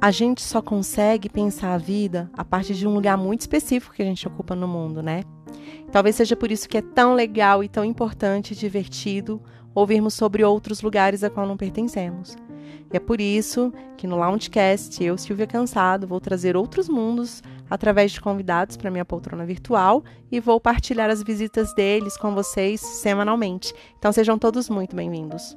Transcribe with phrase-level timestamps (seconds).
[0.00, 4.02] a gente só consegue pensar a vida a partir de um lugar muito específico que
[4.02, 5.22] a gente ocupa no mundo, né?
[5.90, 9.42] Talvez seja por isso que é tão legal e tão importante e divertido
[9.74, 12.36] ouvirmos sobre outros lugares a qual não pertencemos.
[12.92, 18.12] E é por isso que no Loungecast eu, Silvia Cansado, vou trazer outros mundos através
[18.12, 23.74] de convidados para minha poltrona virtual e vou partilhar as visitas deles com vocês semanalmente.
[23.98, 25.56] Então sejam todos muito bem-vindos.